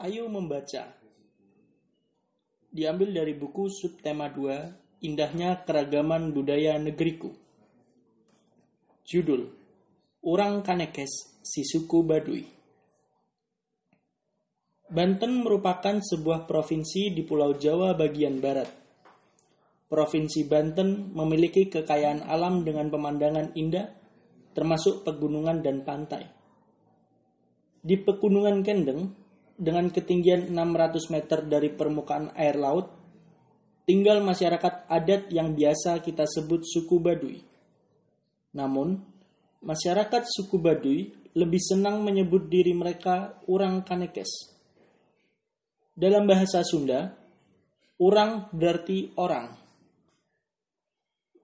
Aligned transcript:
Ayo 0.00 0.32
membaca. 0.32 0.96
Diambil 2.72 3.12
dari 3.12 3.36
buku 3.36 3.68
subtema 3.68 4.32
2, 4.32 5.04
Indahnya 5.04 5.60
Keragaman 5.60 6.32
Budaya 6.32 6.80
Negeriku. 6.80 7.28
Judul, 9.04 9.52
Orang 10.24 10.64
Kanekes, 10.64 11.44
si 11.44 11.68
suku 11.68 12.00
Baduy. 12.00 12.48
Banten 14.88 15.44
merupakan 15.44 16.00
sebuah 16.00 16.48
provinsi 16.48 17.12
di 17.12 17.20
Pulau 17.20 17.60
Jawa 17.60 17.92
bagian 17.92 18.40
barat. 18.40 18.72
Provinsi 19.84 20.48
Banten 20.48 21.12
memiliki 21.12 21.68
kekayaan 21.68 22.24
alam 22.24 22.64
dengan 22.64 22.88
pemandangan 22.88 23.52
indah, 23.52 23.92
termasuk 24.56 25.04
pegunungan 25.04 25.60
dan 25.60 25.84
pantai. 25.84 26.24
Di 27.84 28.00
Pegunungan 28.00 28.64
Kendeng, 28.64 29.28
dengan 29.60 29.92
ketinggian 29.92 30.48
600 30.48 31.12
meter 31.12 31.44
dari 31.44 31.68
permukaan 31.68 32.32
air 32.32 32.56
laut, 32.56 32.88
tinggal 33.84 34.24
masyarakat 34.24 34.88
adat 34.88 35.28
yang 35.28 35.52
biasa 35.52 36.00
kita 36.00 36.24
sebut 36.24 36.64
suku 36.64 36.96
Baduy. 36.96 37.44
Namun, 38.56 39.04
masyarakat 39.60 40.24
suku 40.24 40.56
Baduy 40.56 41.12
lebih 41.36 41.60
senang 41.60 42.00
menyebut 42.00 42.48
diri 42.48 42.72
mereka 42.72 43.36
orang 43.46 43.84
Kanekes. 43.84 44.48
Dalam 45.92 46.24
bahasa 46.24 46.64
Sunda, 46.64 47.12
orang 48.00 48.48
berarti 48.56 49.12
orang. 49.20 49.52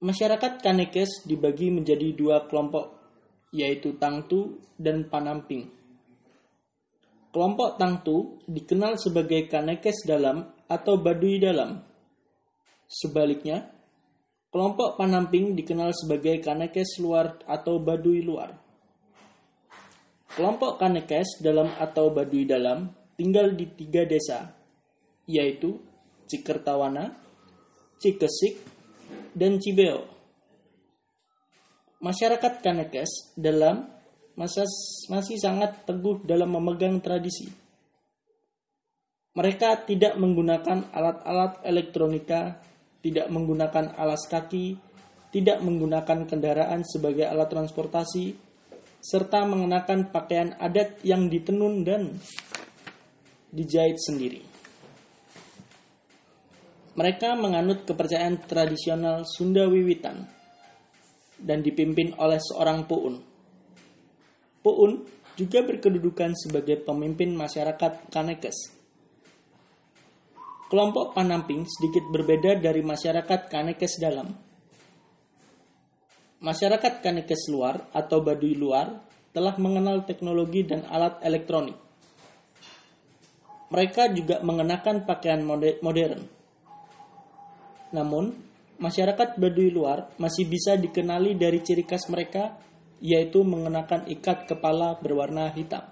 Masyarakat 0.00 0.64
Kanekes 0.64 1.28
dibagi 1.28 1.68
menjadi 1.68 2.16
dua 2.16 2.48
kelompok, 2.48 2.96
yaitu 3.52 4.00
Tangtu 4.00 4.56
dan 4.80 5.06
Panamping. 5.12 5.77
Kelompok 7.28 7.76
Tangtu 7.76 8.40
dikenal 8.48 8.96
sebagai 8.96 9.52
Kanekes 9.52 10.08
dalam 10.08 10.48
atau 10.64 10.96
Baduy 10.96 11.36
dalam. 11.36 11.84
Sebaliknya, 12.88 13.68
kelompok 14.48 14.96
Panamping 14.96 15.52
dikenal 15.52 15.92
sebagai 15.92 16.40
Kanekes 16.40 16.96
luar 17.04 17.36
atau 17.44 17.76
Baduy 17.84 18.24
luar. 18.24 18.56
Kelompok 20.32 20.80
Kanekes 20.80 21.44
dalam 21.44 21.68
atau 21.76 22.08
Baduy 22.08 22.48
dalam 22.48 22.88
tinggal 23.20 23.52
di 23.52 23.68
tiga 23.76 24.08
desa, 24.08 24.48
yaitu 25.28 25.76
Cikertawana, 26.24 27.12
Cikesik, 28.00 28.56
dan 29.36 29.60
Cibeo. 29.60 30.08
Masyarakat 32.00 32.64
Kanekes 32.64 33.36
dalam 33.36 33.97
masih 34.38 35.36
sangat 35.42 35.82
teguh 35.82 36.22
dalam 36.22 36.54
memegang 36.54 37.02
tradisi. 37.02 37.50
Mereka 39.34 39.86
tidak 39.86 40.14
menggunakan 40.14 40.94
alat-alat 40.94 41.62
elektronika, 41.66 42.62
tidak 43.02 43.26
menggunakan 43.30 43.94
alas 43.98 44.26
kaki, 44.30 44.78
tidak 45.34 45.58
menggunakan 45.62 46.26
kendaraan 46.26 46.82
sebagai 46.86 47.26
alat 47.26 47.50
transportasi, 47.50 48.34
serta 48.98 49.46
mengenakan 49.46 50.10
pakaian 50.10 50.54
adat 50.58 51.02
yang 51.06 51.30
ditenun 51.30 51.86
dan 51.86 52.18
dijahit 53.54 53.98
sendiri. 54.00 54.42
Mereka 56.98 57.38
menganut 57.38 57.86
kepercayaan 57.86 58.42
tradisional 58.42 59.22
Sunda 59.22 59.70
Wiwitan 59.70 60.26
dan 61.38 61.62
dipimpin 61.62 62.10
oleh 62.18 62.42
seorang 62.42 62.90
puun. 62.90 63.27
Puun 64.68 65.00
juga 65.32 65.64
berkedudukan 65.64 66.36
sebagai 66.36 66.84
pemimpin 66.84 67.32
masyarakat 67.32 68.12
Kanekes. 68.12 68.76
Kelompok 70.68 71.16
Panamping 71.16 71.64
sedikit 71.64 72.04
berbeda 72.12 72.60
dari 72.60 72.84
masyarakat 72.84 73.48
Kanekes 73.48 73.96
dalam. 73.96 74.28
Masyarakat 76.44 77.00
Kanekes 77.00 77.48
luar 77.48 77.88
atau 77.96 78.20
Baduy 78.20 78.52
luar 78.52 78.92
telah 79.32 79.56
mengenal 79.56 80.04
teknologi 80.04 80.68
dan 80.68 80.84
alat 80.84 81.16
elektronik. 81.24 81.80
Mereka 83.72 84.12
juga 84.12 84.44
mengenakan 84.44 85.08
pakaian 85.08 85.40
modern. 85.80 86.28
Namun, 87.96 88.36
masyarakat 88.76 89.40
Baduy 89.40 89.72
luar 89.72 90.12
masih 90.20 90.44
bisa 90.44 90.76
dikenali 90.76 91.32
dari 91.40 91.64
ciri 91.64 91.88
khas 91.88 92.04
mereka, 92.12 92.67
yaitu 92.98 93.46
mengenakan 93.46 94.06
ikat 94.10 94.50
kepala 94.50 94.98
berwarna 94.98 95.50
hitam. 95.54 95.86